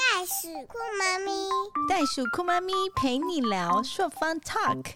[0.00, 1.30] 袋鼠酷妈咪，
[1.86, 4.94] 袋鼠酷妈咪陪你聊朔方 Talk。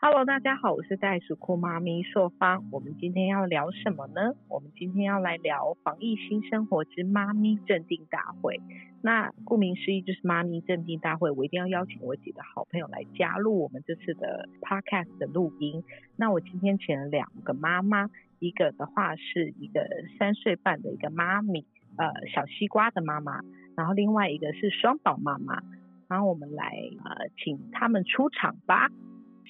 [0.00, 2.66] Hello，大家好，我是袋鼠酷妈咪朔方。
[2.72, 4.32] 我们今天要聊什么呢？
[4.48, 8.58] 我们今天要来聊防疫新生活之妈咪镇定大会。
[9.02, 15.84] 那顾名思义就是妈咪镇定大会，我一定要邀请我几个好朋友来加入我们这次的 Podcast 的录音。
[16.16, 19.86] 那我今天请了两个妈妈，一个的话是一个
[20.18, 21.66] 三岁半的一个妈咪，
[21.96, 23.42] 呃，小西瓜的妈妈，
[23.80, 25.62] 然后另外一个是双宝妈妈。
[26.06, 28.90] 然后我们来呃，请他们出场吧。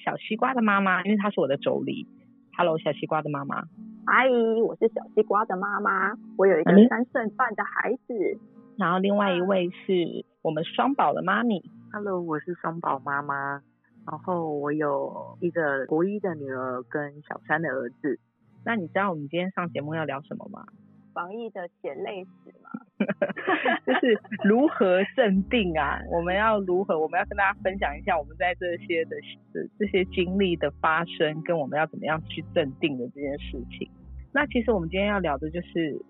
[0.05, 2.07] 小西瓜的妈妈，因为她是我的妯娌。
[2.55, 3.63] Hello，小西瓜的妈妈。
[4.05, 8.39] 阿姨，我是小西瓜的妈妈，我有一个嗯三岁半的孩子。
[8.77, 11.61] 然后另外一位是我们双宝的妈咪。
[11.91, 13.61] Hello，我是双宝妈妈，
[14.05, 18.17] 然后我有一个国一的女儿跟小三的儿子。
[18.63, 20.65] 那你知道我们今天上节目要聊什么吗？
[21.13, 22.69] 防疫的血泪史嘛，
[23.85, 25.99] 就是如何镇定啊！
[26.11, 26.99] 我们要如何？
[26.99, 29.15] 我们要跟大家分享一下我们在这些的
[29.53, 33.89] 的这些经历的发生，跟我们要怎么样去镇定的这件事情。
[34.33, 36.01] 那其实我们今天要聊的就是，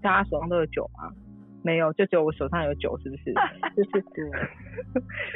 [0.00, 1.12] 大家手上都有酒吗？
[1.62, 3.34] 没有，就只有我手上有酒，是不是？
[3.76, 4.24] 就是对，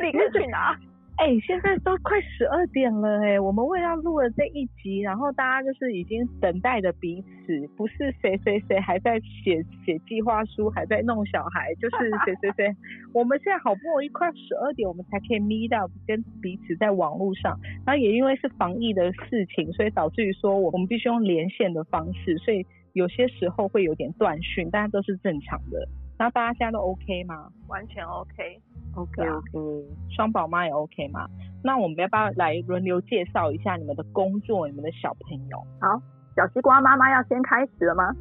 [0.00, 0.78] 立刻去拿。
[1.22, 12.76] 哎、现在都快十二点了哎、我们为了录了这一集，然后大家就是已经等待着彼此，不是谁谁谁还在写写计划书，还在弄小孩，就是谁谁谁。
[13.14, 17.56] 我们现在好不容易快十二点，我们才可以 meet up 跟彼此在网络上，
[17.86, 25.86] 然后也因为是防疫的事情，所以导致于说我我们必须用连线的方式，所以有些时候会有点断讯，大家都是正常的。
[26.18, 27.48] 然后大家现在都 OK 吗？
[27.68, 28.60] 完全 OK。
[28.94, 31.26] OK OK，双宝妈也 OK 吗？
[31.64, 36.02] 那我们要不要来轮流介绍一下你们的工作、你们的小朋友好
[36.36, 38.12] 小西瓜妈妈要先开始了吗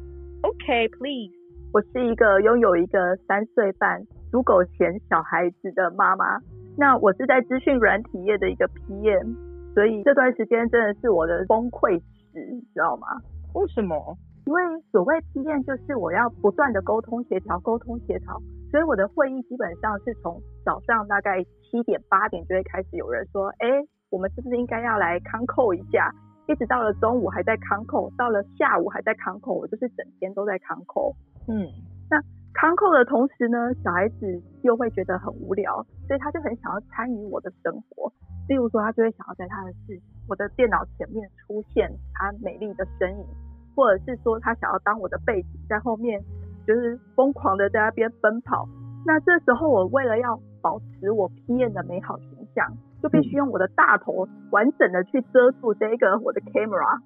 [0.42, 1.32] ？？OK，please、
[1.72, 6.38] 我是一个拥有一个三岁半足狗前小孩子的妈妈。
[6.76, 9.34] 那我是在资讯软体业的一个 PM，
[9.74, 13.06] 所以这段时间真的是我的崩溃史，你知道吗？
[13.54, 14.16] 为什么？
[14.44, 23.68] 因为所谓 PM 就是我要不断的沟通协调，沟通协调，所以我的会议基本上是从早上大概七点八点就会开始有人说，哎，
[24.10, 26.12] 我们是不是应该要来康扣一下？
[26.48, 31.14] 一直到了中午还在康扣，到了下午还在康扣，我就是整天都在康扣。
[31.46, 31.70] 嗯，
[32.10, 32.20] 那
[32.52, 38.12] 康扣的同时呢，小孩子又会觉得很无聊，所以他就很想要参与我的生活。
[38.48, 43.24] 例如说，他就会想要在他的视我的电脑前面出现他美丽的身影，
[43.74, 46.20] 或者是说他想要当我的背景，在后面
[46.66, 48.68] 就是疯狂的在那边奔跑。
[49.04, 52.72] 那这时候，我为了要保持我 PM 的美好形象，
[53.02, 57.00] 就必须用我的大头完整的去遮住这个我的 camera。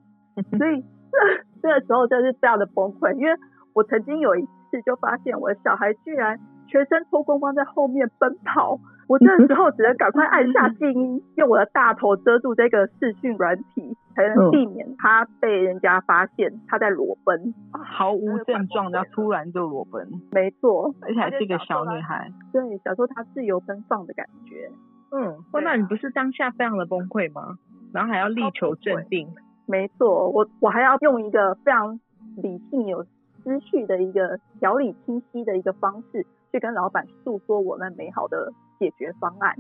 [0.59, 1.17] 所以这
[1.63, 3.33] 这个时候就是非常的崩溃，因为
[3.75, 6.39] 我曾经有一次就发现我的小孩居然
[6.69, 8.79] 全身脱光光在后面奔跑，
[9.09, 17.55] 我这时候只能赶快按下静音，用我的大头遮住这个视讯软体，才能避免他被人家发现他在裸奔。
[17.73, 22.33] 毫无症状，然后突然就裸奔，没错，而且还是一个小女孩。
[22.53, 24.71] 对，小时候她自由奔放的感觉。
[25.13, 27.59] 嗯，哇，那你不是当下非常的崩溃吗？
[27.93, 29.29] 然后还要力求镇定。
[29.67, 32.01] 没错，我我还要用一个非常
[32.37, 33.05] 理性、有
[33.47, 39.55] 思绪的一个条理清晰的一个方式，去跟老板诉说我们美好的解决方案。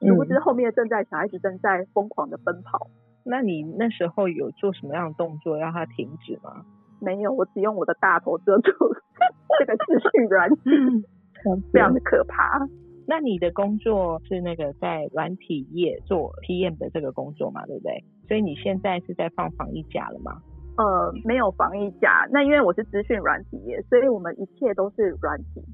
[0.00, 2.88] 殊不知后面正在小孩子正在疯狂的奔跑，
[3.24, 6.64] 那你那时候有做什么样的动作让他停止吗？
[6.98, 8.72] 没有，我只用我的大头遮住
[9.58, 10.60] 这个视讯软体，
[11.74, 12.66] 非常的可怕。
[13.06, 18.02] 那你的工作是那个在软体业做 PM 的这个工作嘛，对不对？
[18.26, 20.40] 所以你现在是在放防疫假了吗？
[20.76, 25.64] 呃，没有防疫假，那因为我是资讯软体业，所以我们一切都是软体，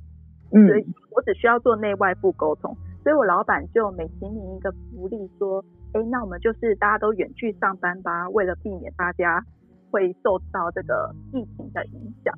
[0.52, 2.76] 嗯所以我只需要做内外部沟通。
[3.02, 9.44] 所以我老板就每提你一个福利，说，哎，那我们就是大家都远距上班吧，为了避免大家
[9.90, 12.32] 会受到这个疫情的影响。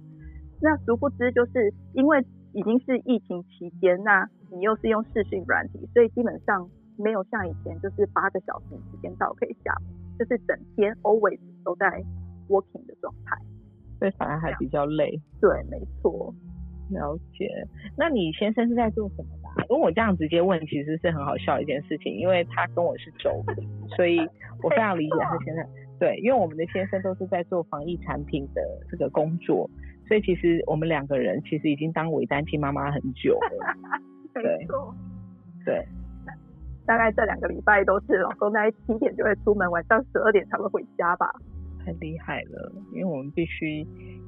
[0.63, 2.25] 那殊不知，就是因为
[2.55, 6.67] 已经是疫情期间，那你又是用视讯软体，所以基本上
[6.97, 9.85] 没有像以前就是八个小时时间到可以下班，
[10.19, 12.03] 就是整天 always 都在
[12.49, 13.37] working 的状态。
[13.99, 15.21] 所以反而还比较累。
[15.41, 16.35] 对，没错。
[16.91, 17.49] 了解。
[17.97, 24.19] 那你先生是在做什么的啊、跟我这样直接问，其实是很好笑的一件事情，因为他跟我是妯娌，所以
[24.63, 25.67] 我非常理解他现在。
[25.99, 29.71] 对，因为我们的先生都是在做防疫产品的这个工作，
[30.09, 33.75] 所以其实我们两个人其实已经当伪单亲妈妈很久了。
[34.35, 34.93] 对没错。
[35.65, 35.87] 对，
[36.85, 41.33] 大概这两个礼拜都是老公在七点就会出门，晚上十二点才会回家吧。
[41.85, 43.87] 太厉害了，因为我们必须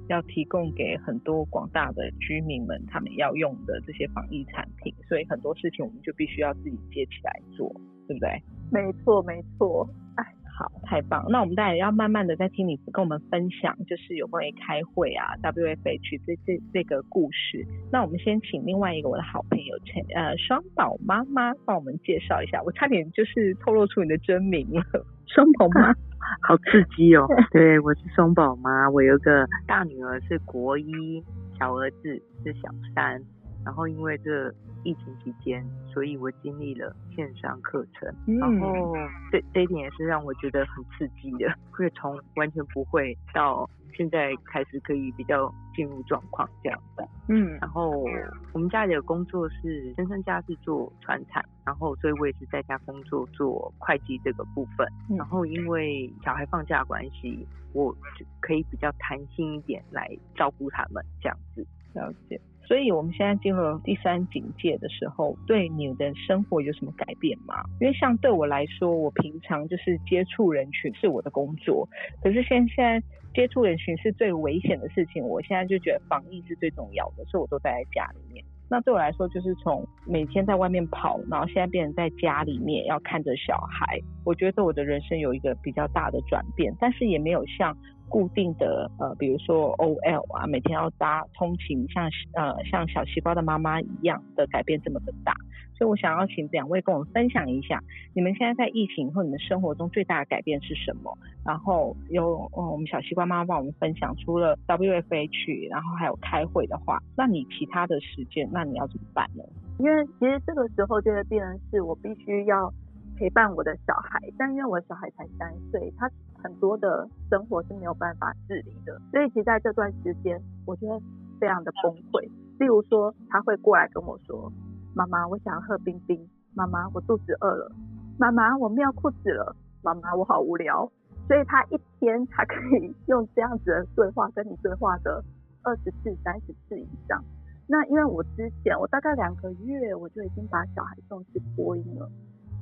[0.09, 7.69] 要提供给很多广大的居民们他们要用的这些防疫产品，所以很多事情我们就必须要自己接起来做，
[8.07, 8.43] 对不对？
[8.71, 9.89] 没错，没错。
[10.17, 10.25] 哎，
[10.59, 11.25] 好，太棒！
[11.31, 17.67] 那我们当然要慢慢的在听你跟我们分享，就是有关于开会啊，WFH 这这这个故事。
[17.91, 24.83] 那我们先请另外一个我的好朋友陈呃双宝妈妈帮我们介绍一下，我差点就是透露出你的真名了，
[25.27, 25.95] 双宝妈。
[26.43, 27.27] 好刺激哦！
[27.53, 31.23] 对，我是双宝妈，我有个大女儿是国一，
[31.59, 33.21] 小儿子是小三。
[33.65, 34.49] 然后因为这
[34.85, 38.09] 疫情期间，所以我经历了线上课程，
[38.39, 38.95] 然后
[39.33, 43.69] 这这一点也是让我觉得很刺激的，会从完全不会到。
[43.97, 48.05] 现在开始可以比较进入状况这样子，嗯，然后
[48.53, 62.41] 我们家里的工作是先生家是做船产，然后所以我也是在家工作做会计这个部分，然后因为小孩放假关系，我就可以比较弹性一点来照顾他们这样子，了解。
[62.67, 67.63] 所以我们现在进入第三警戒的时候，对你的生活有什么改变吗？
[67.81, 71.89] 因为像对我来说，我平常就是接触人群是我的工作，
[72.21, 73.01] 可是现现在
[73.37, 78.43] 接触人群是最危险的事情，我现在就觉得防疫是最重要的，所以我都待在家里面。
[78.69, 87.77] 那对我来说，就是从每天在外面跑，然后现在变成在家里面要看着小孩，我觉得我的人生有一个比较大的转变，但是也没有像。
[88.09, 95.35] 固定的呃，比如说 OL 啊，每天要搭通勤，像呃像小细胞的妈妈一样的改变这么的大，
[95.77, 97.83] 所以我想要请两位跟我们分享一下，
[98.15, 101.17] 你们现在在疫情后你们生活中最大的改变是什么？
[101.45, 109.45] 然后由我们小西瓜妈妈帮我们分享，除了 WFH，然后还有开会的话，那你其他的时间，那你要怎么办呢？
[109.79, 112.73] 因为其实这个时候就会变成是我必须要
[113.17, 116.11] 陪伴我的小孩，但因为我的小孩才三岁，他。
[116.45, 121.01] 很多的生活是没有办法自理的，所以其实在这段时间，我觉得
[121.41, 122.23] 非常的崩溃。
[122.61, 124.53] 例如说，他会过来跟我说
[124.97, 126.19] ：“妈妈，我想要喝冰冰。
[126.57, 127.71] ”“妈妈，我肚子饿了。
[128.19, 129.55] ”“妈妈，我尿裤子了。
[129.85, 130.91] ”“妈妈，我好无聊。”
[131.29, 135.23] 所以他一天他可以用这样子的对话跟你对话个
[135.63, 137.23] 二十次、三十次以上。
[137.67, 142.09] 那因为我之前我大概两个月我就已经把小孩送去播音了，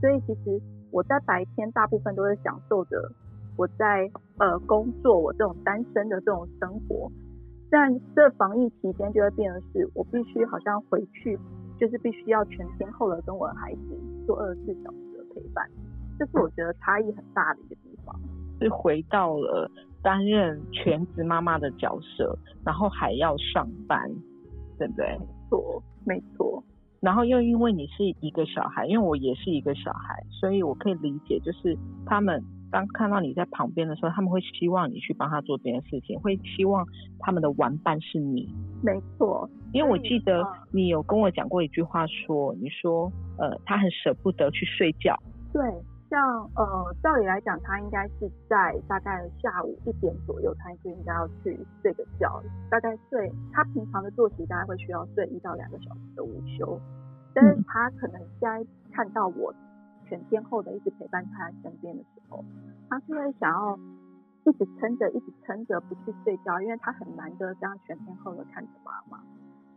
[0.00, 0.60] 所以其实
[0.90, 3.12] 我在白天大部分都是享受着。
[3.56, 7.12] 我在呃工作，我这种单身的这种生活，
[7.70, 11.38] 但这防疫期间就会变成是，我必须好像回去，
[11.84, 15.68] 就是必须要全天候的跟我的孩子做二十四小时的陪伴，
[16.18, 18.18] 这是我觉得差异很大的一个地方。
[18.58, 19.70] 是回到了
[20.02, 22.34] 担任全职妈妈的角色，
[22.64, 24.10] 然后还要上班，
[24.78, 25.06] 对不对？
[25.18, 26.64] 没错，没错。
[27.00, 31.76] 然后又因为你是一个小孩，因为我也是一个小孩，所以我可以理解，就是
[32.06, 32.42] 他们。
[32.74, 36.84] 当看到你在旁边的时候，他们会希望你去帮他做这件事情，会希望
[37.20, 38.52] 他们的玩伴是你。
[38.82, 45.16] 没错，因为我记得你有跟我讲过一句话，说你说呃他很舍不得去睡觉。
[45.52, 45.62] 对，
[46.10, 46.20] 像
[46.56, 56.76] 呃照理来讲，他应该是在大概下午一点左右，他就应该要去睡个觉，大概睡他平常的作息大概会需要睡一到两个小时的午休，
[57.32, 59.54] 但是他可能现在看到我。
[60.08, 62.44] 全天候的一直陪伴他身边的时候，
[62.88, 63.78] 他是会想要
[64.44, 69.22] 一直撑着，一直撑着不去睡觉，因为他很难得这样全天候的看着妈妈，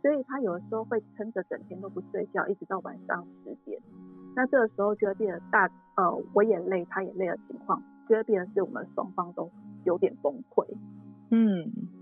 [0.02, 3.80] 所以他有的时候会撑着整天都不睡觉，一直到晚上十点。
[4.36, 9.50] 那这个时候就会变得大，呃，我也累，他也累的情况，就会变得是我们双方都
[9.84, 10.66] 有点崩溃。
[11.30, 11.97] 嗯。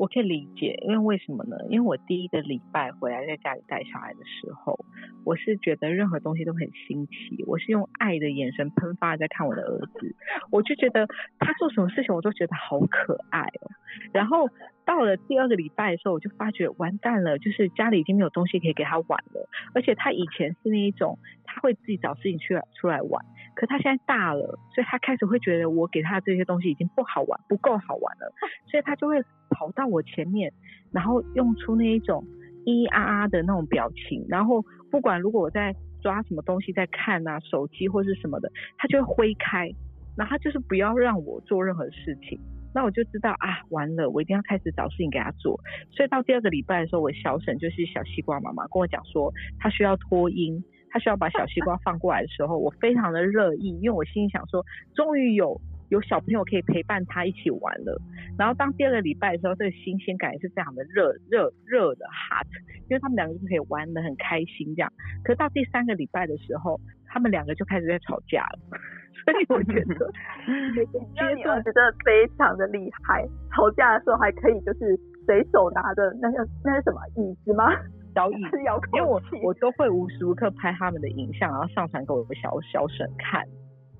[0.00, 1.58] 我可以理解，因为为什么呢？
[1.68, 4.82] 因为我第一个礼拜回来在家里带小孩的时候，
[5.26, 10.16] 我是觉得任何东西都很新奇，我是用爱的眼神喷发在看我的儿子，
[10.50, 11.06] 我就觉得
[11.38, 13.68] 他做什么事情我都觉得好可爱哦。
[14.14, 14.48] 然后
[14.86, 21.18] 到了第二个礼拜的时候，我就发觉完蛋了，就是家里已经没有东西可以给他玩了，而且他以前是那一种
[21.60, 23.24] 会自己找事情去出来玩。
[23.54, 28.32] 可他现在大了，所以他开始会觉得我给他这些东西已经不好玩，不够好玩了，
[28.70, 30.52] 所以他就会跑到我前面，
[30.92, 32.24] 然后用出那一种
[32.64, 39.68] 咿咿啊啊的那种表情，然后不管如果我在抓什么东西在看啊，手机或是什么的，他就会挥开，
[40.16, 42.40] 然后他就是不要让我做任何事情，
[42.72, 50.64] 那我就知道啊，完了，我一定要开始找事情给他做，所以到第二个礼拜的时候，我小沈就是小西瓜妈妈跟我讲说，他需要脱音。
[50.90, 58.00] 他需要把小西瓜放过来的时候，我非常的乐意，因为我心里想说，终于有有小朋友可以陪伴他一起玩了。
[58.38, 62.46] 然后当第二个礼拜的时候，这个新鲜感也是非常的热热热的 hot，
[62.88, 64.92] 因为他们两个就可以玩的很开心这样。
[65.24, 68.58] 可到第三个礼拜的时候，他们两个就开始在吵架了。
[69.20, 69.94] 所以我觉得
[71.12, 77.70] 阶段真的非常的厉害，吵架的时候还可以就是随手拿着那个那是什么椅子吗？
[78.14, 78.36] 小椅，
[78.94, 83.46] 因为我我都会无时无刻拍他们的影像，然后上传给我的小小婶看。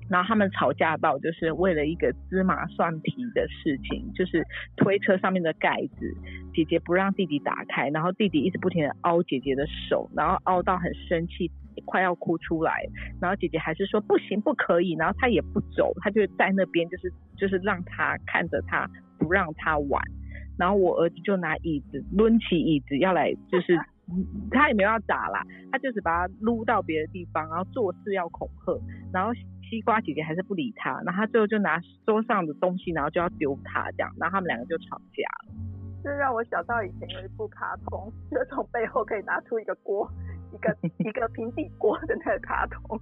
[0.09, 4.45] 然后他们吵架到就是为了一个芝麻蒜皮的事情，就是
[4.77, 6.13] 推车上面的盖子，
[6.53, 11.49] 姐姐不让弟弟打开，然后弟弟一直不停的凹姐姐的手，然后凹到很生气，
[11.85, 12.73] 快要哭出来，
[13.21, 20.03] 然后姐姐还是说不行不可以，然后他也不走，他就在那边就是就是让他看着他不让他玩，
[20.59, 23.79] 然后我儿子就拿椅子抡起椅子要来就是。
[24.51, 28.81] 他也没有要打啦，他就是把他撸到别的地方，然后做事要恐吓，
[29.13, 29.33] 然后
[29.69, 35.55] 西瓜姐姐还是不理他，然后他最后就拿桌上的东西，然后就要丢他这样，然后他们两个就吵架了。
[36.03, 40.11] 这让我想到以前有一部卡通，就从背后可以拿出一个锅，
[40.53, 43.01] 一个 一个平底锅的那个卡通，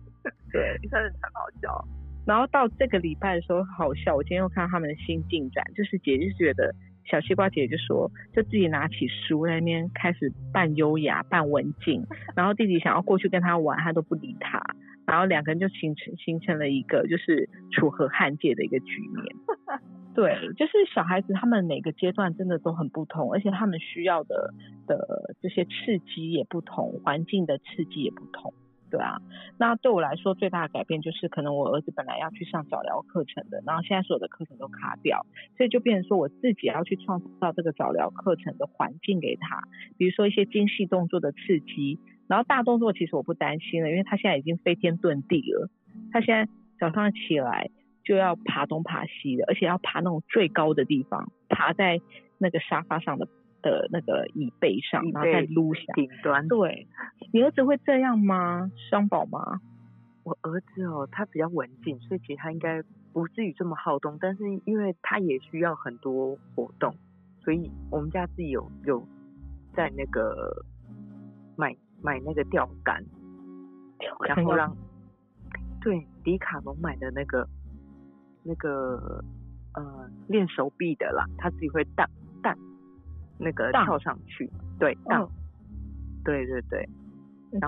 [0.53, 1.85] 对，真的很好笑。
[2.27, 6.75] 然后到这个礼拜的时候好笑，我今天又看到他们的新进展，就是姐姐觉得。
[7.11, 12.05] 小西瓜姐姐就说，就自己拿起书在那边开始扮优雅、扮文静，
[12.37, 14.63] 然后弟弟想要过去跟他玩，他都不理他，
[15.07, 19.25] 然后两个人就形成形成了一个就是楚河汉界的一个局面。
[20.15, 24.53] 对，就是小孩子他们每个阶段真的都很不同，而且他们需要的
[24.87, 28.53] 的这些刺激也不同，环境的刺激也不同。
[28.91, 29.21] 对啊，
[29.59, 35.27] 那对我来说最大的改变就是，可能我儿子本来要去上早疗课程的，然后现在所有的课程都卡掉，
[35.57, 39.63] 所以就变成说我自己要去创造这个早疗课程的环境给他，
[39.97, 45.69] 比如说一些精细动作的刺激，然后大动作其实我不担心了，因为他现在已经飞天遁地了，
[46.13, 47.71] 他现在早上起来
[48.05, 52.01] 就要爬东爬西的，而且要爬那种最高的地方，爬在
[52.39, 53.29] 那个沙发上的。
[53.69, 56.49] 的那个椅背上，然后再撸下顶端。
[56.49, 56.87] 对，
[57.33, 58.71] 你儿子会这样吗？
[58.89, 59.61] 双宝吗？
[60.25, 62.83] 我儿子哦，他比较文静，所以其实他应该
[63.13, 64.19] 不至于这么好动。
[64.21, 66.95] 但是因为他也需要很多活动，
[67.43, 69.07] 所以我们家自己有有
[69.75, 70.65] 在那个
[71.57, 73.05] 买买那个钓竿，
[74.27, 74.77] 然后让
[75.81, 77.49] 对迪卡侬买的那个
[78.43, 79.25] 那个
[79.75, 82.09] 呃练手臂的啦，他自己会荡
[82.43, 82.57] 荡。
[83.39, 85.29] 那个跳上去，对，荡，
[86.25, 86.89] 对对对，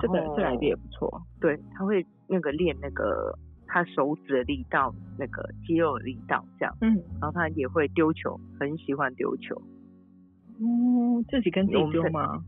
[0.01, 3.33] 这个这来的也不错，对，他会那个练那个
[3.67, 9.61] 他手指的力道，那个肌肉的力道这样，嗯，然后他也会丢球，很喜欢丢球，
[10.59, 12.43] 嗯，自己跟自己丢吗？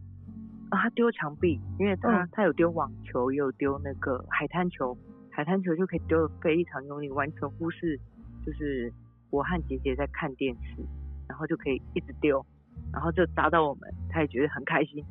[0.70, 4.98] 啊，他丢墙壁，因为他他有丢网球，也有丢那个海滩球，
[5.32, 8.00] 海滩球就可以丢的非常用力，完全忽视
[8.46, 8.92] 就是
[9.30, 10.84] 我和姐姐在看电视，
[11.28, 12.44] 然后就可以一直丢。
[12.92, 15.04] 然后就砸到我们，他也觉得很开心，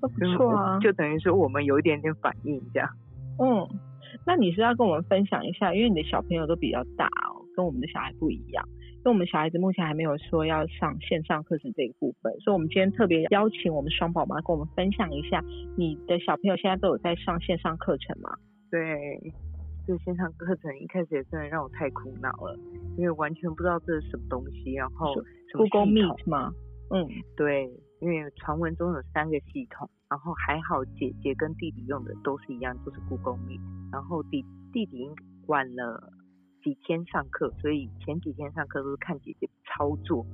[0.00, 2.88] 不错啊，就等于说我们有一点点反应这样。
[3.38, 3.68] 嗯，
[4.26, 8.64] 那你是要跟我们分享一下，因为你的小朋友都比较大哦，跟我们的小孩不一样。
[9.04, 15.42] 因为我们小孩子目前还没有说要上线上课程这一部分，所以我们今天特别邀请我们双宝妈跟我们分享一下，
[15.76, 18.30] 你的小朋友现在都有在上线上课程吗？
[18.70, 19.20] 对，
[19.86, 22.56] 这线上课程一开始也真的让我太苦恼了，
[22.96, 25.14] 因为完全不知道这是什么东西，然后
[25.52, 26.52] Google Meet 吗？
[26.90, 27.68] 嗯，对，
[28.00, 33.60] 因为传闻中有三个系统，然后还好姐姐跟弟弟用的都是一样，都是 Google Meet。
[33.90, 35.08] 然后弟弟弟
[35.46, 36.12] 晚了
[36.62, 40.24] 几天上课，所以前几天上课都是看姐姐操作。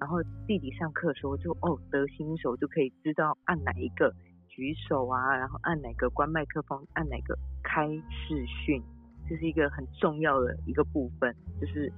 [0.00, 0.16] 然后
[0.46, 4.14] 弟弟上课的时候就哦得新手，就可以知道按哪一个
[4.60, 8.82] 举手啊，然后按哪个关麦克风，按哪个开视讯，
[9.26, 11.90] 这是一个很重要的一个部分，就是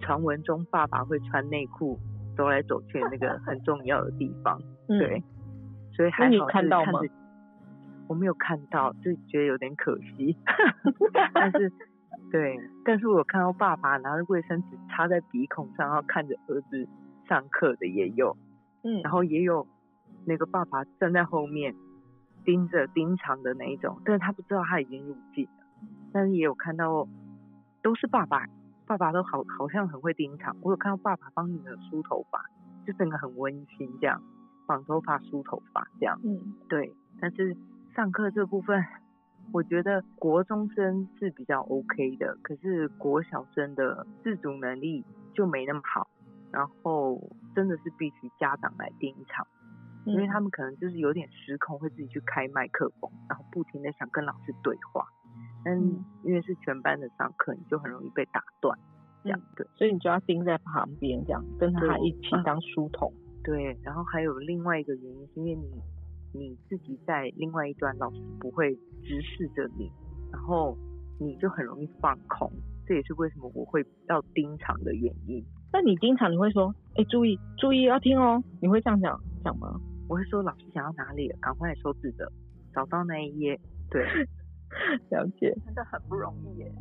[0.00, 1.96] 传闻中爸爸会穿内裤。
[2.36, 5.22] 走来走去那个 很重要的地方，对，
[5.92, 7.00] 所以还好看到吗？
[8.08, 10.34] 我没有看到，就觉得有点可惜。
[11.34, 11.70] 但是，
[12.30, 16.88] 对，但是我看到爸爸拿着卫生纸插在鼻孔上，然后看着儿子
[17.28, 18.34] 上课的也有，
[18.84, 19.66] 嗯，然后也有
[20.24, 21.74] 那个爸爸站在后面
[22.44, 25.66] 盯着盯场的那一种，但是他不知道他已经入境了。
[26.12, 27.06] 但是也有看到
[27.82, 28.46] 都是爸爸。
[28.86, 30.56] 爸爸都好，好像很会盯场。
[30.62, 32.44] 我有看到爸爸帮女儿梳头发，
[32.84, 34.20] 就整个很温馨这样，
[34.66, 36.20] 绑头发、梳头发这样。
[36.24, 36.92] 嗯，对。
[37.20, 37.56] 但是
[37.94, 38.84] 上课这部分，
[39.52, 46.08] 我觉得国中生是比较 OK 的，可是国小生的自主能力就没那么好。
[46.50, 49.46] 然后真的是必须家长来盯场，
[50.06, 55.06] 因为他们可能就是有点失控，会自己去开麦克风，然后不停的想跟老师对话。
[55.62, 55.78] 但
[56.24, 58.78] 因为是全班的上课，你就很容易被打断，
[59.22, 63.12] 这样对，所以你就要盯在旁边，这样跟他一起当书童。
[63.44, 65.82] 对，然后还有另外一个原因，是因为你
[66.32, 69.92] 你自己在另外一端，老师不会直视着你，
[70.32, 70.76] 然后
[71.18, 72.50] 你就很容易放空。
[72.86, 75.44] 这也是为什么我会要盯场的原因。
[75.72, 79.78] 那你盯场你会说，哎，注意注意要听哦，你会这样讲讲吗？
[80.10, 82.32] 我会说老师讲到哪里了，赶快收字的，
[82.74, 83.60] 找到那一页。
[83.88, 84.04] 对，
[85.08, 85.56] 了解。
[85.64, 86.72] 真的很不容易耶。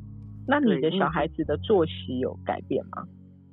[0.47, 3.07] 那你的小孩子的作息有改变吗？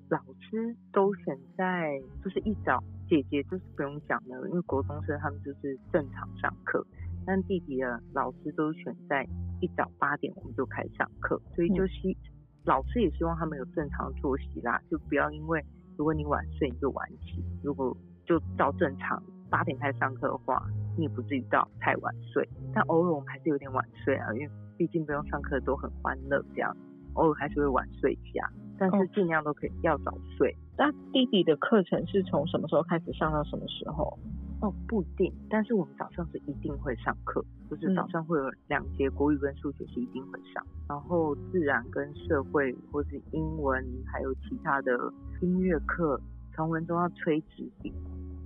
[0.09, 6.83] 老师都选在就是一早，姐姐就是不用讲了，因为国中生他们就是正常上课，
[7.27, 9.29] 但弟弟的老师都选在
[9.61, 12.17] 一早八点我们就开始上课，所以就希
[12.65, 15.63] 老师也希望他们有正常作息啦，就不要因为
[15.99, 20.63] 如果你晚睡你就晚起，如果就照正常八点开始上课的话，
[20.97, 26.77] 你也不至于到太晚睡，但偶尔我们还是有点晚睡啊，因为毕竟不用上课都很欢乐这样。
[27.15, 28.47] 偶尔还是会晚睡一下，
[28.79, 30.55] 但是尽量都可以要早睡。
[30.77, 34.19] 那弟弟的课程是从什么时候开始上到什么时候？
[34.61, 45.13] 哦，不一定，但是我们早上是一定会上课，就是早上会有两节国语跟数学是一定会上，然后自然跟社会或是英文还有其他的
[45.43, 46.19] 音乐课，
[46.53, 47.93] 传闻中要吹纸笛，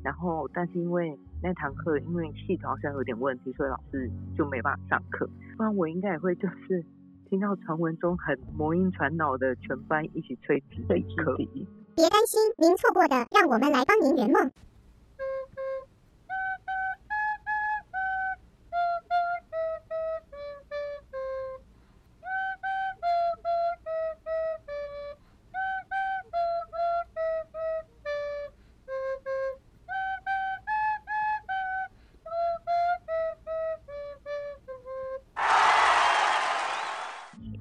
[0.03, 6.85] 然后但是因为那堂课因为系统好像有点问题，所以老师就没办法上课，不然我应该也会就是。
[7.31, 14.51] 听到传闻中很魔音传脑的全班一起吹纸笛课，别担心，您错过的，让我们来帮您圆梦。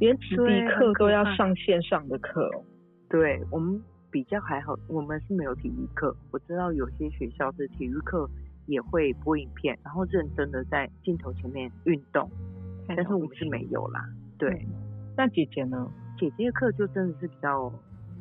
[0.10, 2.64] 连纸笛课都要上线上的课哦，
[3.10, 6.16] 对我们比较还好，我们是没有体育课。
[6.32, 8.28] 我知道有些学校是体育课
[8.66, 12.28] 也会播影片，然后认真的在镜头前面运动，
[12.88, 14.04] 但是我们是没有啦。
[14.40, 14.66] 对，
[15.16, 15.88] 那姐姐呢？
[16.18, 17.72] 姐姐的课就真的是比较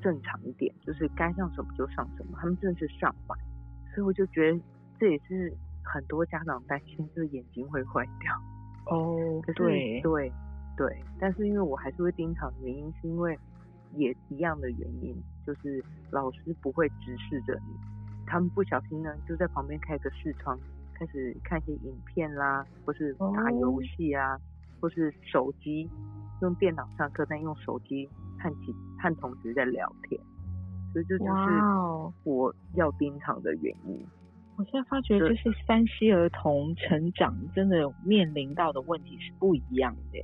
[0.02, 3.38] 正常一点，就是该上什么就上什么，他们真的是上完，
[3.94, 4.60] 所以我就觉得
[5.00, 5.50] 这也是
[5.82, 8.94] 很多家长担心，就是眼睛会坏掉。
[8.94, 10.30] 哦，对对。
[10.78, 13.36] 对，但是因为我还是会盯场，原因是因为
[13.96, 15.12] 也一样的原因，
[15.44, 17.74] 就是老师不会直视着你，
[18.24, 20.56] 他们不小心呢就在旁边开个视窗，
[20.94, 24.38] 开始看一些影片啦，或是打游戏啊，
[24.80, 25.90] 或是手机
[26.42, 30.20] 用电脑上课，但用手机和其和同学在聊天，
[30.92, 31.32] 所以这就是
[32.22, 34.06] 我要盯场的原因。
[34.56, 40.18] 我现在发觉，就是山西儿童成长真的面临到的问题是不一样的。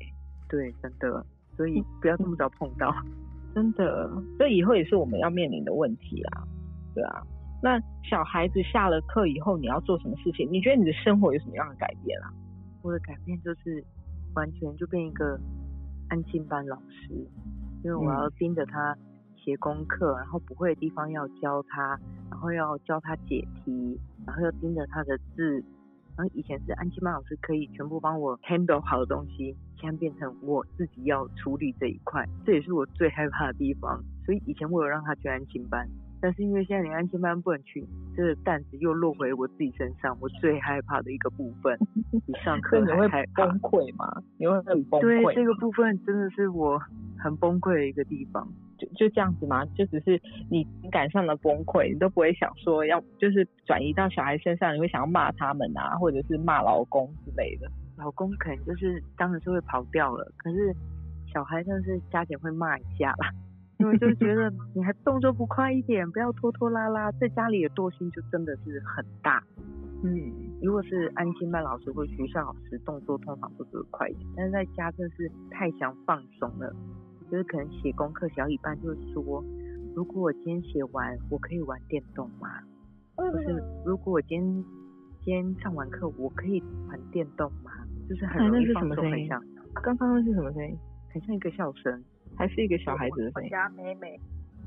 [0.49, 1.25] 对，真的，
[1.57, 2.95] 所以不要这么早碰到，
[3.55, 6.45] 真的，这以后也是我们要面临的问题啊，
[6.95, 7.23] 对啊。
[7.63, 10.47] 那小孩子下了课以后，你要做什么事情？
[10.53, 12.31] 你觉得你的生活有什么样的改变啊？
[12.83, 13.83] 我的改变就是
[14.35, 15.41] 完全就变一个
[16.09, 17.15] 安静班老师，
[17.83, 18.95] 因为我要盯着他
[19.37, 21.99] 写功课，然后不会的地方要教他，
[22.31, 25.65] 然后要教他解题，然后要盯着他的字。
[26.17, 34.03] 然后以前是安琪班老师可以全部帮我 handle 好的东西，现在变成我自己要处理这一块，这也是我最害怕的地方。
[34.25, 35.87] 所以以前我有让他去安亲班，
[36.21, 37.85] 但是因为现在连安亲班不能去，
[38.17, 41.77] 这个担子又落回我自己身上，我最害怕的一个部分。
[42.27, 44.23] 你上课你会崩溃吗？
[44.39, 45.25] 你会很崩溃？
[45.25, 46.81] 对，这个部分真的是我
[47.19, 48.49] 很崩溃的一个地方。
[48.85, 49.65] 就就这样子吗？
[49.75, 50.21] 就只是
[50.51, 57.71] 你情感上的崩溃，你都不会想说要就是转移到小孩身上，你会想要骂他们啊，或者是骂老公之类的。
[57.97, 60.75] 老公可能就是当然是会跑掉了，可是
[61.33, 63.31] 小孩真的是加减会骂一下啦，
[63.79, 69.43] 因为就是觉得你还动作不快一点，不要拖拖拉拉，在家里的惰性就真的是很大。
[70.03, 70.13] 嗯，
[70.61, 76.75] 如果是安心班老师或学校老师，动作通常都是快一点，但是在家真是太想放松了。
[77.31, 79.45] 就是可能写功课写到一半，就是说，
[79.95, 82.49] 如果我今天写完，我可以玩电动吗？
[83.17, 84.65] 就是如果我今天
[85.25, 87.71] 今天上完课，我可以玩电动吗？
[88.09, 89.43] 就是很容易放松，很像。
[89.83, 90.77] 刚刚那是什么声音？
[91.13, 92.05] 很像一个笑声，
[92.37, 93.51] 还是一个小孩子的声音？
[93.51, 94.21] 家妹妹。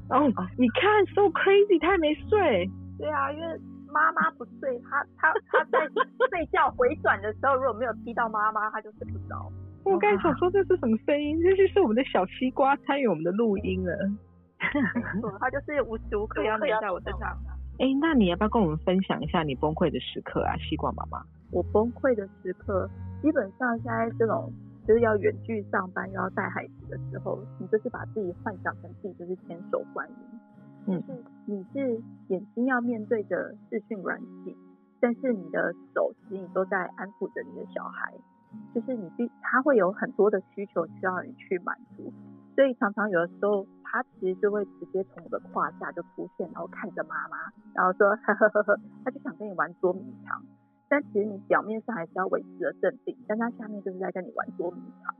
[0.10, 0.24] 哦，
[0.58, 2.70] 你看，so crazy，他还没睡。
[2.98, 3.60] 对啊，因为
[3.91, 5.80] 妈妈不睡，他他他在
[6.32, 9.52] 睡觉回转的时候，如果没有踢到妈妈，他就睡不着。
[9.89, 11.41] 我刚才想说这是什么声音？
[11.41, 13.93] 这就是我们的小西瓜参与我们的录音了。
[15.39, 17.38] 他 就是无时无刻要黏在我身上。
[17.80, 21.23] 哎，那你要不要跟我们分享一下你崩溃的时刻啊，西瓜妈妈？
[21.52, 22.89] 我崩溃的时刻，
[23.21, 24.52] 基本上现在这种
[24.88, 30.10] 就是要远距上班又要带孩子的时候，你就是把自己幻想成自己就是千手观
[30.88, 34.58] 音，就是你是眼睛要面对着视讯软体，
[35.00, 38.12] 但是你的手其实你都在安抚着你的小孩。
[38.73, 42.13] 就是你必他会有很多的需求需要你去满足，
[42.55, 47.38] 所以常常有的时候他其实就会直接从我的胯下就出现，然后看着妈妈，
[47.73, 50.43] 然后说 呵呵呵呵，他就想跟你玩捉迷藏，
[50.89, 55.15] 但其实你表面上还是要维持着镇定，但他下面就是在跟你玩捉迷藏，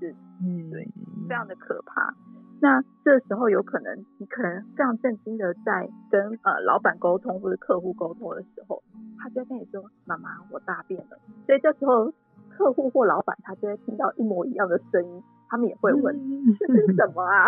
[0.00, 0.88] 是嗯，对
[1.28, 2.14] 非常的可怕。
[2.60, 8.80] 那这时候有可能你可能非常震惊的在跟呃老板沟通或者客户沟通的时候，
[9.18, 12.12] 他就会跟你说：“妈妈，我大便了。”所以这时候
[12.56, 16.14] 客户或老板他就会听到一模一样的声音，他们也会问
[16.58, 17.46] ：“这是什么啊？”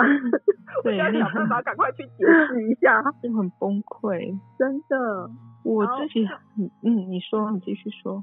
[0.79, 4.39] 我对要想办法赶快去解释一下， 就很崩溃。
[4.59, 5.31] 真的。
[5.65, 6.27] 我自己，
[6.59, 8.23] 嗯嗯，你说，你继续说。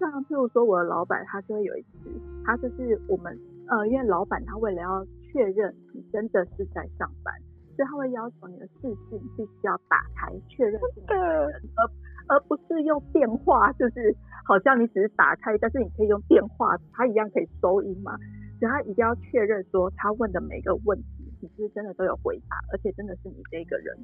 [0.00, 2.10] 像譬如说我的老板，他就会有一次，
[2.44, 7.32] 他就是我们呃，因为老板他为了要确认你真的是在上班，
[7.76, 11.86] 所以他会要求你的视讯必须要打开确认是你本人，而
[12.28, 18.16] 而不是用电话，就是好像你只是打开，但是你可以用电话，他一样可以收音嘛。
[18.58, 23.96] 所以他一定要确认说他问的每个问题，你是是真的都有回答，而且真的是你这个人。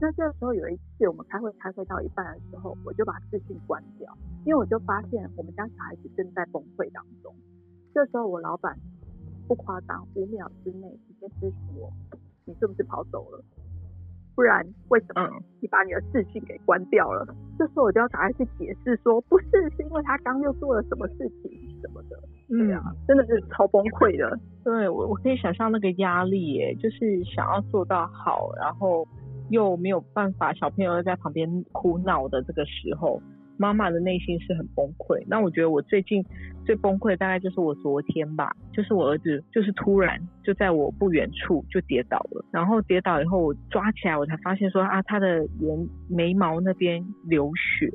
[0.00, 4.12] 那这时候有一次我们开会开会到一半的时候，我就把视讯关掉，
[4.44, 7.34] 因为我就发现我们家小孩子正在崩溃当中。
[7.94, 8.76] 这时候我老板
[9.46, 11.92] 不夸张，五秒之内直接咨询我，
[12.44, 13.44] 你是不是跑走了？
[14.34, 17.26] 不然为什么嗯你把你的视讯给关掉了？
[17.58, 22.18] 这时候我就要赶快去解释说，不是，是因为他刚又做了什么事情什么的。
[22.48, 24.38] 对啊，真的是超崩溃的。
[24.64, 29.06] 对我我可以想象那个压力耶，就是想要做到好，然后
[29.50, 33.20] 又没有办法，小朋友又在旁边哭闹的这个时候，
[33.62, 35.22] 妈妈的内心是很崩溃。
[35.28, 36.24] 那我觉得我最近
[36.66, 47.88] 最崩溃大概就是我昨天吧，就是我儿子就是突然就在我不远处就跌倒了，然后跌倒以后我抓起来，我才发现说啊他的眼眉毛那边流血。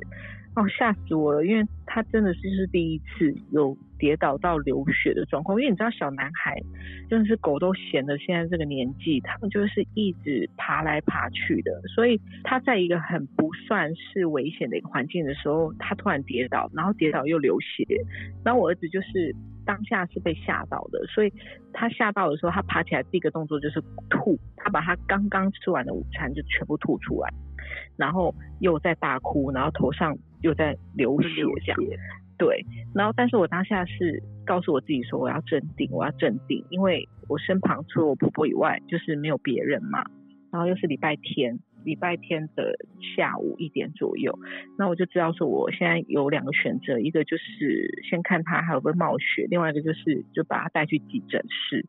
[0.54, 1.46] 哦，吓死我了！
[1.46, 5.56] 因为他真的是是第一次有跌倒到流血的状况。
[5.56, 6.60] 因为你知道，小男孩
[7.08, 11.70] 真的是狗都嫌的，现在这个年纪，他们就是一直爬来爬去的。
[11.94, 17.84] 所以他在一个很不算是危险的一个环境的时候，他突然跌倒，然后跌倒又流血。
[18.44, 19.32] 然后我儿子就是
[19.64, 21.32] 当下是被吓到的，所以
[21.72, 23.80] 他吓到的时候，他爬起来第一个动作就是
[24.10, 27.32] 吐，他把他刚刚吃完的午餐就全部吐出来。
[27.96, 31.28] 然后又在大哭，然后头上又在流血
[31.64, 31.80] 这样。
[32.38, 40.04] 对，然后但是我当下是告诉我自己说我要镇定，我要镇定，因为我身旁除了我婆婆以外，就是没有别人嘛。
[40.50, 42.74] 然后又是礼拜天，礼拜天的
[43.16, 44.38] 下午一点左右，
[44.78, 51.84] 那我就知道说我现在有两个选择，一个就是先看他还有没有冒血，另外一个就是就把他带去急诊室。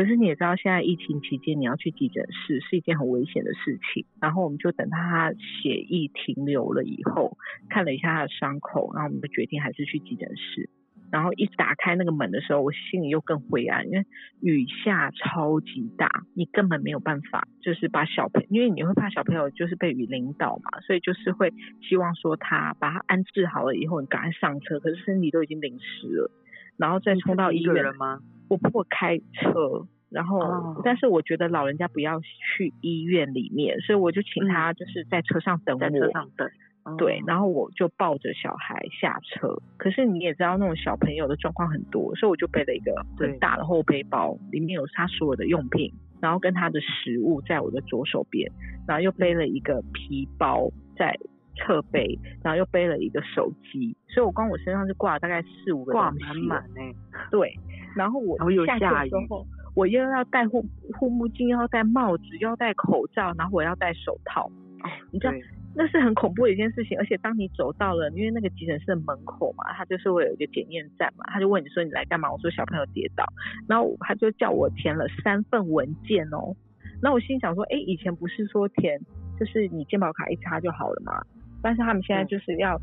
[0.00, 4.06] 可是你也知道，现在疫情期间你要去急诊室是一件很危险的事情。
[4.18, 7.36] 然后我们就等他血液停留了以后，
[7.68, 10.70] 看了一下他的伤口，然后我们就决定还是去急诊室。
[11.12, 14.06] 然后一打开那个门的时候，我心里又更灰暗，因为
[14.40, 26.30] 雨下超级大，你根本没有办法，就是把小朋因为你会怕小朋友就是被雨淋倒嘛，所以就是会希望说他把他安置好了以后，你赶快上车，可是身体都已经淋湿了，
[26.78, 28.20] 然后再冲到医一个院人吗？
[28.50, 30.82] 我婆婆开车，然后、哦。
[30.84, 36.50] 但是我觉得老人家不要去医院里面，所以我就请他就是在车上等我，在车上等。
[36.96, 39.58] 对，哦然后我就抱着小孩下车。
[39.76, 48.50] 可是你也知道那种小朋友的状况很多，所以我就背了一个很大的后背包，里面有他所有的用品，然后跟他的食物在我的左手边，
[48.88, 51.14] 然后又背了一个皮包在
[51.56, 56.64] 侧背，然后又背了一个手机，所以我光我身上就挂了大概四五个挂满满。
[56.76, 56.92] 哎，
[57.30, 57.54] 对，
[57.96, 60.64] 然后我下去下雨的时候，我又要戴护
[60.98, 64.46] 护目镜，又要戴帽子，又要戴口罩，然后我要戴手套。
[64.82, 65.32] 哦，你知道
[65.74, 72.30] 那是很恐怖的一件事情，而且当你走到了，因为那个急诊室的门口嘛，他就是会有一个检验站嘛，他就问你说你来干嘛？
[72.32, 73.24] 我说小朋友跌倒，
[73.68, 76.56] 然后他就叫我填了三份文件哦。
[77.02, 79.00] 那我心想说，哎，以前不是说填
[79.38, 81.22] 就是你健保卡一插就好了嘛？
[81.62, 82.80] 但是他们现在就是要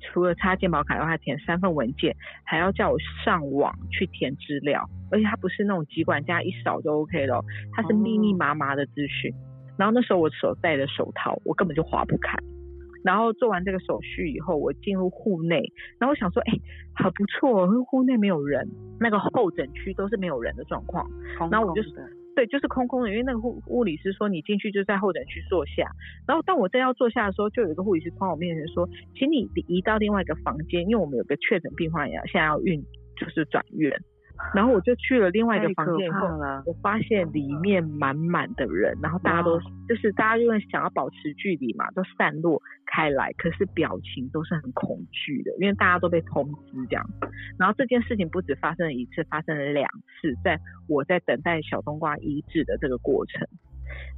[0.00, 9.32] 除了插健保卡的话，填三份文件，还要叫我上网去填资料，而且它不是那种疾管家一扫就 OK 了哦，它是密密麻麻的资讯。
[9.76, 12.36] 然后那时候我手戴着手套，我根本就划不开。
[13.02, 16.52] 然后做完这个手续以后，我进入户内，然后我想说，哎，
[16.94, 18.66] 很不错哦，户内没有人，
[18.98, 21.06] 那个候诊区都是没有人的状况。
[21.36, 21.82] 空然后我就
[22.34, 25.90] 对，就是空空的，因为那个护护理师说你进去就在候诊区坐下，
[26.26, 32.82] 然后当我正要坐下的时候，就有一个护理师从我面前说，请你移到另外一个房间，因为我们有个确诊病患要，现在要运
[33.16, 33.90] 就是转院。
[34.54, 36.28] 然后我就去了另外一个房间以后。
[36.66, 47.04] 我发现里面满满的人，然后大家都就是大家因为想要保持距离嘛，都散落开来，可是表情都是很恐惧的，因为大家都被通知这样。
[47.58, 49.88] 然后这件事情不止发生了一次，发生了两
[50.20, 53.46] 次，在我在等待小冬瓜医治的这个过程，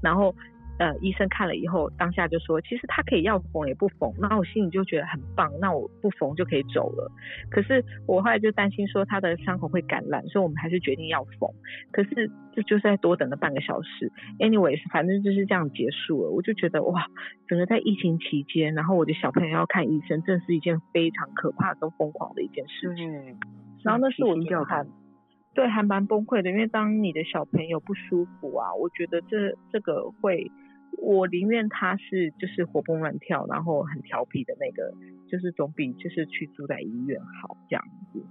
[0.03, 0.35] 然后。
[0.79, 7.11] 呃，医生看了以后，当下就说，其实他可以要缝也不缝，那我心里就觉得很棒，那我不缝就可以走了。
[7.51, 11.49] 可是我后来就担心说他的伤口会感染，所以我们还是决定要缝。
[11.93, 14.13] 可是这就是再多等了半个小时。
[14.39, 16.31] anyways，反正就是这样结束了。
[16.31, 17.07] 我就觉得哇，
[17.49, 23.11] 整个在疫情期间，然后我的小朋友要看医生，真是一件非常可怕跟疯狂的一件事情。
[23.13, 23.37] 对，
[23.83, 25.07] 然后那是我提心吊胆觉得还
[25.55, 30.51] 对还蛮崩溃的，因为当你的小朋友不舒服啊，我觉得这这个会，
[30.99, 34.93] 我宁愿他是就是活蹦乱跳，然后很调皮的那个，
[35.29, 38.25] 就是总比就是去住在医院好这样子，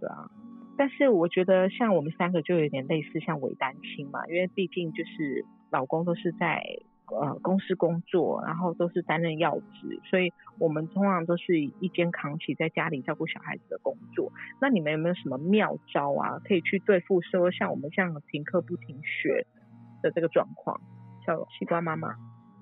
[0.00, 0.30] 对啊。
[0.76, 6.62] 但是我觉得像我们三个就有点类似像伪单亲嘛，因为毕竟就是老公都是在
[7.06, 14.32] 呃公司工作，然后都是担任要职，所以我们通常都是一肩扛起在家里照顾小孩子的工作。
[14.60, 19.46] 那你们有没有什么妙招啊，可以去对付说像我们这样停课不停学
[20.00, 20.80] 的这个状况？
[21.28, 22.08] 小西瓜妈妈，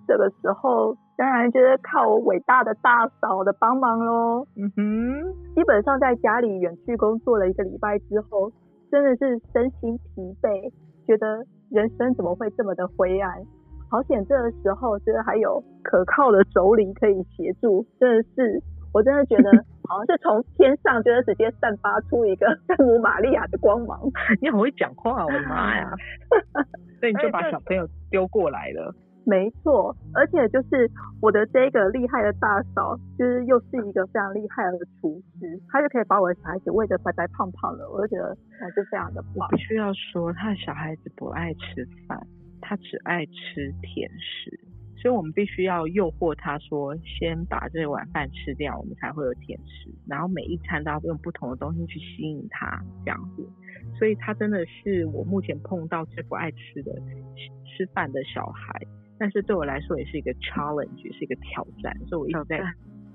[0.09, 4.45] 这个时候当然就是靠我伟大的大嫂的帮忙喽。
[4.57, 8.51] 嗯哼，基本上在家里远去工作了一个礼拜之后，
[8.91, 10.73] 真的是身心疲惫，
[11.07, 13.41] 觉得人生怎么会这么的灰暗？
[13.89, 18.61] 好险这个时候就是还有可靠的妯娌可以协助，真的是
[18.93, 19.49] 我真的觉得
[19.87, 24.01] 好像是从天上就是直接散发出一个圣母玛利亚的光芒。
[24.43, 25.89] 你好会讲话，我的妈呀！
[26.99, 28.95] 所以你就把小朋友丢过来了。
[29.27, 30.89] 没错，而且就是
[31.21, 39.47] 我的这个厉害的大嫂，就是又是一个非常厉害的厨师，她就可以把我的小孩子喂得白白胖胖的，我就觉得还是非常的棒。
[39.51, 42.19] 我必须要说，他的小孩子不爱吃饭，
[42.63, 44.61] 他只爱吃甜食，
[45.03, 49.91] 所以我们必须要诱惑他说，先把这碗饭吃掉，我们才会有甜食。
[50.09, 53.45] 然后每一餐都要用不同的东西去吸引他，这样子。
[53.99, 56.93] 所以他真的是我目前碰到最不爱吃的
[57.37, 58.81] 吃吃饭的小孩，
[59.19, 61.97] 但是对我来说也是一个 challenge，是一个挑战。
[62.07, 62.61] 所以我一直在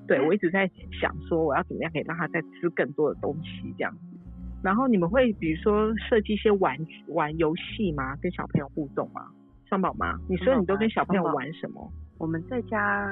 [0.08, 4.18] 对我一直在想说，我要怎么样可以让他再吃更多的东西这样子。
[4.64, 8.16] 然后你们会比如说设计一些玩玩游戏吗？
[8.18, 9.28] 跟小朋友互动吗？
[9.66, 11.92] 双宝妈，你说你都跟小朋友玩什么？
[12.18, 13.10] 我们在家，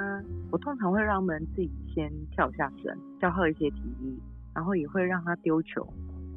[0.52, 4.22] 我通常会让他们自己先跳下绳，消耗一些体力，
[4.54, 5.88] 然后也会让他丢球。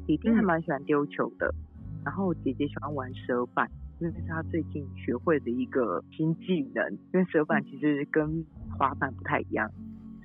[0.05, 1.53] 弟弟还嗯蛮喜欢丢球的，
[2.05, 6.91] 然后姐姐喜欢玩蛇板，因为这是他最近学会的一个新技能。
[7.13, 8.45] 因为蛇板其实跟
[8.77, 9.69] 滑板不太一样，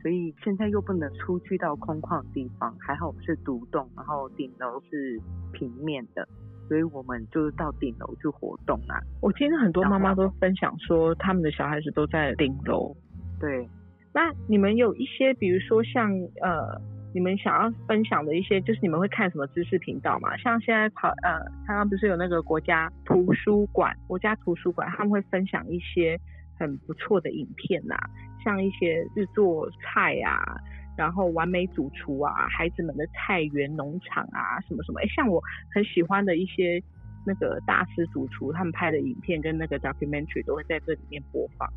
[0.02, 5.20] 所以现在又不能出去到空旷的地方，还好是独栋，然后顶楼是
[5.52, 6.26] 平面的，
[6.68, 8.98] 所以我们就是到顶楼去活动啊。
[9.20, 12.96] 我听很多妈妈都分享说，他们的小孩子都在顶楼。
[13.40, 13.68] 对，
[14.12, 16.10] 那你们有一些，比如说像
[16.42, 16.80] 呃，
[17.14, 20.36] 你们想要分享的一些，就是你们会看什么知识频道嘛？
[20.36, 26.18] 像现在跑呃，刚刚不是有那个国家图书馆，国家图书馆他们会分享一些
[26.58, 27.96] 很不错的影片呐、
[28.44, 30.56] 像一些制作菜啊。
[30.96, 35.40] 然后完美主厨啊，孩子们的菜园农场啊，什么什么，哎，像我
[35.72, 36.82] 很喜欢的一些
[37.24, 41.72] 那个大师主厨他们拍的影片跟那个 documentary 都会在这里面播放。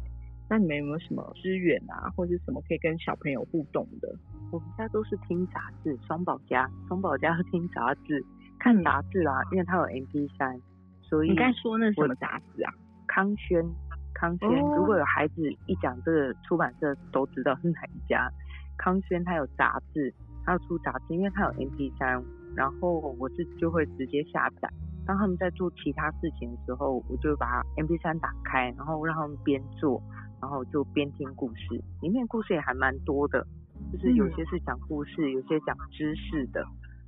[0.51, 4.13] 那你们有没有什么资源啊，或者是什么可以跟小朋友互动的？
[4.51, 8.21] 我们家都是听杂志，双宝家，双宝家是听杂志，
[8.59, 10.59] 看杂志啦，因为他有 MP 三，
[11.01, 12.73] 所以你该说那是什么杂志啊？
[13.07, 13.65] 康轩，
[14.13, 18.29] 康轩，哦如果有孩子一讲这个出版社都知道是哪一家。
[18.77, 22.21] 康轩他有杂志，他要出杂志，因为他有 MP 三，
[22.57, 24.69] 然后我是就会直接下载。
[25.05, 30.01] 当他们在做其他事情的时候，我就把 MP 三打开，然后让他们边做，
[30.41, 31.81] 然后就边听故事。
[32.01, 33.45] 里面故事也还蛮多的，
[33.93, 36.65] 就是有些是讲故事，有些讲知识的，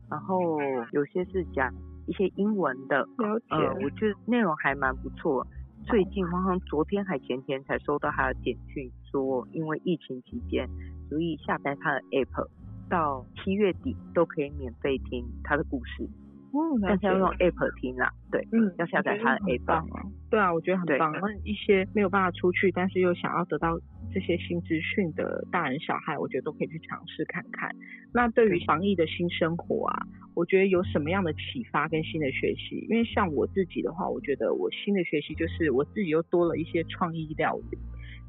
[0.09, 0.59] 然后
[0.91, 1.73] 有些是讲
[2.07, 2.99] 一些英文的。
[3.17, 5.45] 了解呃，我觉得内容还蛮不错。
[5.85, 10.69] 最近好像昨天还前天才收到他的简讯，说因为疫情期间，
[11.09, 12.47] 所以下载他的 app，
[12.89, 16.07] 到七月底都可以免费听他的故事，
[16.53, 18.09] 哦，但是要用 app 听啦。
[18.31, 20.05] 对，嗯，要下载它的我觉得 app 很棒啊。
[20.29, 21.11] 对啊，我觉得很棒。
[21.13, 23.77] 那一些没有办法出去，但是又想要得到
[24.13, 27.69] 这些新资讯的大人小孩，我觉得都可以去尝试看看。
[28.13, 32.85] 那对于防疫的新生活啊，我觉得有什么样的启发跟新的学习？
[32.87, 37.77] 因为像我自己的话，我觉得我新的学习就是我自己又多了一些创意料理。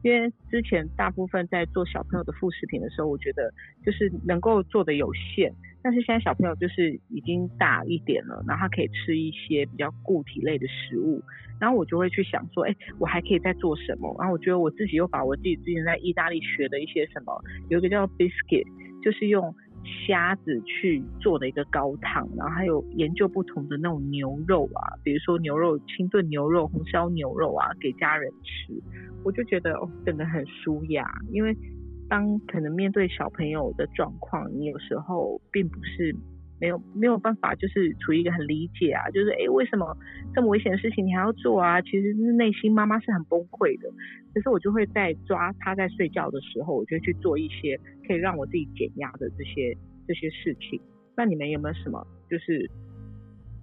[0.05, 3.51] 因为之前大部分在做小朋友的副食品的时候，我觉得
[3.83, 5.51] 就是能够做的有限，
[5.83, 11.23] 但是现在小朋友就是已经大一点了，然后他可以吃一些比较固体类的食物，
[11.59, 14.15] 然后我就会去想说，哎，我还可以再做什么？
[14.19, 18.67] 然后我觉得我自己又把我自己之前在意大利学的一些什么，有一个叫 biscuit，
[19.03, 28.73] 就是用虾子去做的一个高汤，然后还有研究不同的那种牛肉啊，比如说牛肉清炖牛肉、红烧牛肉啊，给家人吃，
[29.25, 31.57] 我就觉得哦，真的很舒雅，因为。
[32.07, 36.15] 当可能面对小朋友的状况，你有时候并不是
[36.61, 39.97] 没有没有办法，就是处于一个很理解啊，就是哎，为什么
[40.35, 41.81] 这么危险的事情你还要做啊？
[41.83, 43.89] 其实内心妈妈是很崩溃的。
[44.33, 49.77] 可是我就会在抓他在睡觉的时候，我就去做一些可以让我自己减压的这些
[50.09, 50.81] 这些事情。
[51.17, 52.69] 那你们有没有什么就是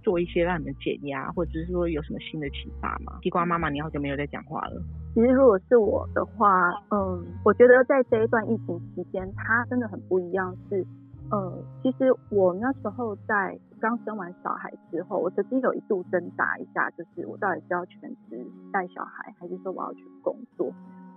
[0.01, 3.19] 做一些让你们减压，或者是说有什么新的启发吗？
[3.21, 4.81] 西瓜妈妈，你好久没有在讲话了。
[5.13, 10.55] 其实如果是我的话，嗯，我觉得在这一段疫情期间，它真的很不一样。
[10.69, 10.85] 是，
[11.29, 20.71] 呃，其实我那时候在刚生完小孩之后，我曾经有一度挣扎一下，就是我到底是要全职带小孩，还是说我要去工作？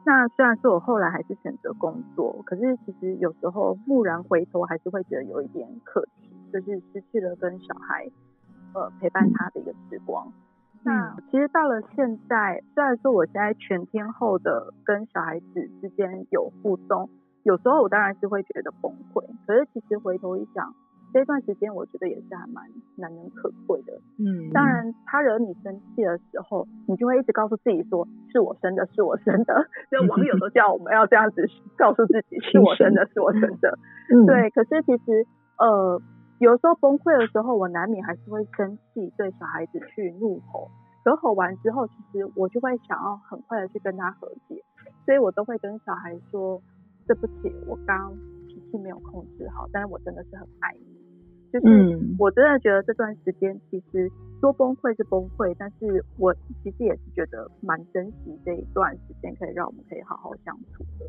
[0.07, 8.11] 那虽然说我后来还是选择工作，可是其实有时候蓦然回头，还是会觉得有一点可惜，就是失去了跟小孩
[8.75, 10.33] 呃陪伴他的一个时光。
[10.83, 17.09] 那其实到了现在，虽然说我现在全天候的跟小孩子之间有互动，
[17.45, 19.25] 有时候我当然是会觉得崩溃。
[19.47, 20.75] 可是其实回头一想，
[21.13, 22.65] 这段时间我觉得也是还蛮
[22.97, 23.93] 难能可贵的。
[24.19, 29.67] 嗯，当然他惹你生气的时候，你就会一直告诉自己说是我生的，是我生的。
[29.91, 33.79] 就网友都叫我们要这样子告诉自己是我生的，是我生的。
[34.27, 35.27] 对，可是其实
[35.59, 36.03] 呃。
[36.41, 40.69] 有时候崩溃的时候，我难免还是会生气，对小孩子去怒吼。
[41.05, 44.63] 可吼完之后，其实我就会想要很快的去跟他和解，
[45.07, 46.61] 所以我都会跟小孩说
[47.07, 48.13] ：“对不起，我刚
[48.49, 50.95] 脾气没有控制好，但是我真的是很爱你。”
[51.55, 51.67] 就是
[52.19, 61.07] 我真的觉得这段时间其实说崩溃是崩溃，但是我其实也是觉得蛮珍惜这一段时间，可以让我们可以好好相处的。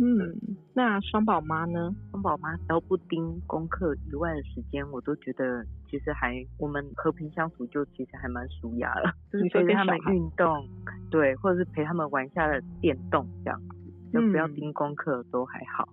[0.00, 1.94] 嗯，那双宝妈呢？
[2.10, 9.12] 双宝妈只要不盯功课以外的时间，我都觉得其实还我们和平相处，就其实还蛮舒雅了。
[9.30, 10.66] 就是陪他们运动，
[11.10, 12.48] 对，或者是陪他们玩一下
[12.80, 13.60] 电动这样
[14.12, 15.88] 子，就不要盯功课都还好。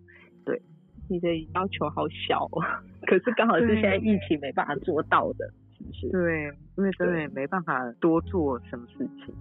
[0.45, 0.61] 对，
[1.09, 2.47] 你的要求好小，
[3.07, 6.09] 可是刚好是现在疫情没办法做到的，是不是？
[6.09, 6.45] 对，
[6.77, 9.33] 因为真的没办法多做什么事情。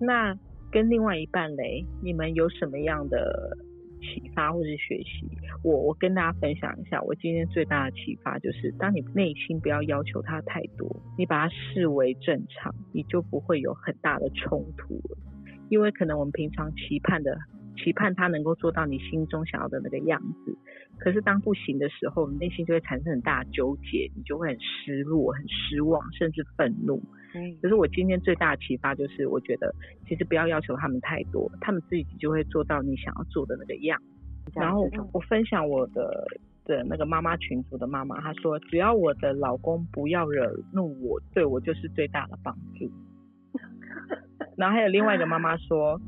[0.00, 0.36] 那
[0.70, 3.56] 跟另外一半嘞，你们有什么样的？
[4.00, 5.28] 启发或是学习，
[5.64, 15.18] 我我跟大家分享一下，我今天最大的启发就是，当你内心不要要求他太多，你把它视为正常，你就不会有很大的冲突了。
[15.68, 17.36] 因为可能我们平常期盼的。
[17.78, 20.56] 期盼他能够做到你心中想要的那个样子，
[20.98, 27.00] 可是当不行的时候，你内心就会产生很大的纠结，你就会很失落、很失望，甚至愤怒。
[27.34, 29.72] 嗯，可是我今天最大的启发就是，我觉得
[30.06, 34.00] 其实不要要求他们太多，他们自己就会做到你想要做的那个样。
[34.54, 36.26] 然后我分享我的
[36.64, 42.90] 的那个妈妈群组的妈妈，她说，只要我的老公不要惹怒我，对我就是最大的帮助。
[44.56, 46.00] 然后还有另外一个妈妈说。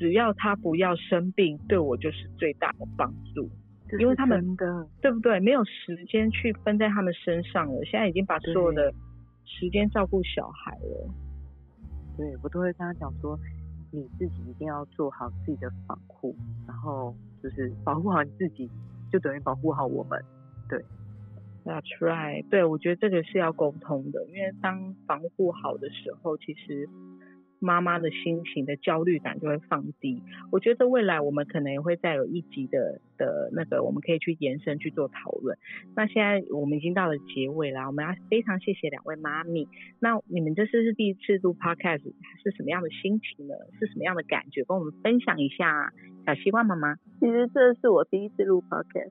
[0.00, 3.48] 只要他不要生病，对我就是最大的帮助。
[3.98, 5.38] 因为他们的对不对？
[5.40, 7.84] 没有时间去分在他们身上了。
[7.84, 8.90] 现在已经把所有的
[9.44, 11.10] 时间照顾小孩了。
[12.16, 13.38] 对我都会跟他讲说，
[13.92, 16.34] 你自己一定要做好自己的防护，
[16.66, 18.70] 然后就是保护好你自己，
[19.12, 20.24] 就等于保护好我们。
[20.66, 20.82] 对
[21.64, 22.48] ，That's right。
[22.48, 26.88] 对我觉得这个是要沟通的，因为当防护好的时候，其实。
[27.60, 30.22] 妈妈的心情的焦虑感就会放低。
[30.50, 35.56] 我觉得未来我们可能也会再有一集的的那个，我们可以去延伸去做讨论。
[35.94, 39.68] 那现在我们已经到了结尾了，我们要非常谢谢两位妈咪。
[40.00, 42.02] 那你们这次是第一次录 podcast，
[42.42, 43.54] 是什么样的心情呢？
[43.78, 44.64] 是什么样的感觉？
[44.64, 45.92] 跟我们分享一下。
[46.26, 49.10] 小西瓜妈妈，其实这是我第一次录 podcast，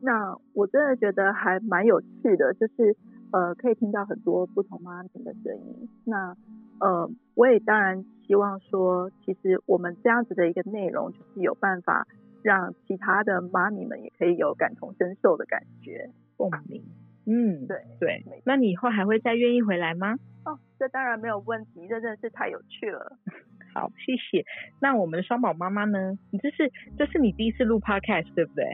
[0.00, 2.96] 那我真的觉得还蛮有趣的，就是
[3.32, 5.88] 呃，可以听到很多不同妈咪的声音。
[6.04, 6.36] 那
[6.80, 12.06] 呃，我也当然希望说，其实我们这样子的一个内容，就是有办法
[12.42, 16.84] 让其他的妈咪们也可以有感同身受的感觉共鸣。
[17.24, 18.22] 嗯，对对。
[18.44, 20.16] 那你以后还会再愿意回来吗？
[20.44, 23.16] 哦，这当然没有问题，这真的是太有趣了。
[23.74, 24.44] 好，谢谢。
[24.80, 26.18] 那我们的双宝妈妈呢？
[26.30, 28.64] 你这是这是你第一次录 podcast 对不对？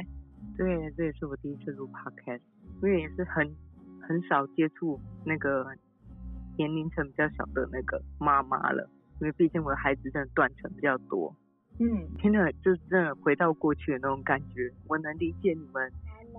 [0.57, 2.41] 对，这也是我第一次录 podcast，
[2.83, 3.55] 因为也是很
[4.01, 5.67] 很少接触那个。
[6.57, 8.89] 年龄层比较小的那个妈妈了，
[9.21, 11.35] 因为毕竟我的孩子真的断层比较多。
[11.81, 15.91] 嗯，听着就真的回到过去的那种感觉，我能理解你们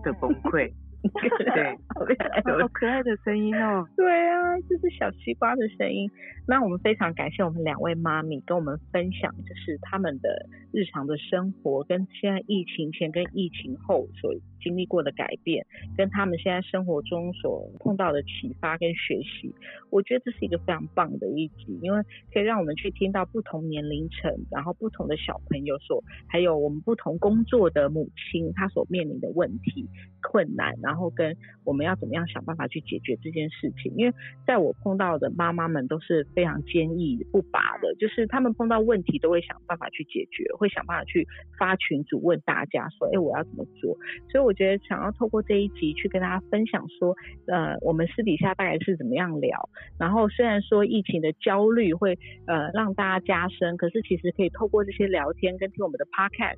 [0.04, 0.72] 的 崩溃。
[1.04, 3.86] 对，好可爱的好可爱的声音哦。
[3.98, 6.10] 对啊，就是小西瓜的声音。
[6.48, 14.34] 那我们非常感谢我们两位妈咪跟我们分享，就是他们的日常的生活，跟现在疫情前跟疫情后所
[14.64, 15.66] 经历过的改变，
[15.98, 19.54] 跟他们现在生活中所碰到的启发跟学习。
[19.90, 22.02] 我觉得这是一个非常棒的一集，因为
[22.32, 29.88] 可以让我们去听到不同年龄层，然后不同的小朋友所，还有我们不同工作的母亲，她所面临的问题、
[30.22, 33.94] 困难，然后跟我们要怎么样想办法去解决这件事情。
[33.98, 34.14] 因为
[34.48, 41.28] 在我碰到的妈妈们都是非常坚毅不拔的，就是他们碰到问题都会想办法去解决，会想办法去
[41.60, 43.98] 发群组问大家说，哎，我要怎么做？
[44.32, 47.16] 所以我觉得想要透过这一集去跟大家分享说，
[47.48, 49.70] 呃，我们私底下大概是怎么样聊。
[50.00, 56.58] 然后虽然说疫情的焦虑会呃让大家加深，可是其实可以透过这些聊天跟听我们的 podcast，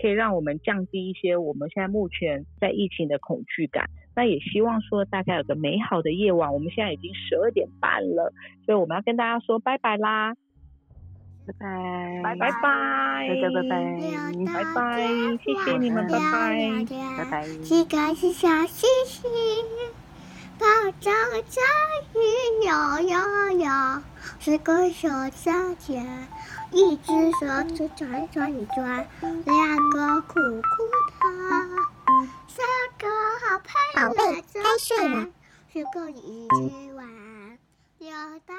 [0.00, 3.84] 可以让我们降低一些我们现在目前在疫情的恐惧感。
[4.14, 6.52] 那也希望说大家有个美好的夜晚。
[6.52, 8.32] 我们现在已经十二点半了，
[8.64, 10.34] 所以我们要跟大家说拜拜啦，
[11.46, 13.74] 拜拜，拜拜，大家拜拜，
[14.52, 15.06] 拜拜，
[15.44, 16.84] 谢谢你们，拜拜，
[17.18, 17.46] 拜拜。
[17.62, 19.30] 是个是小星星，
[20.58, 20.66] 抱
[21.00, 21.10] 着
[21.42, 21.60] 着
[22.14, 22.20] 云
[22.66, 22.70] 游
[23.08, 23.14] 游
[23.64, 24.02] 游，
[24.40, 26.26] 是个小夏天，
[26.72, 30.40] 一只手指转转转，两个苦苦
[31.20, 31.24] 的，
[32.48, 32.66] 三
[32.98, 33.06] 个
[33.40, 33.68] 好朋
[34.02, 35.28] 友宝贝该睡了，
[35.72, 37.06] 是个一起玩，
[38.00, 38.10] 有
[38.44, 38.54] 大。